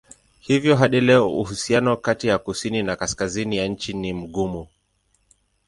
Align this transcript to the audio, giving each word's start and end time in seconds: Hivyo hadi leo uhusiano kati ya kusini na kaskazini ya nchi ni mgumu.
Hivyo 0.39 0.75
hadi 0.75 1.01
leo 1.01 1.29
uhusiano 1.39 1.97
kati 1.97 2.27
ya 2.27 2.37
kusini 2.37 2.83
na 2.83 2.95
kaskazini 2.95 3.57
ya 3.57 3.67
nchi 3.67 3.93
ni 3.93 4.13
mgumu. 4.13 4.67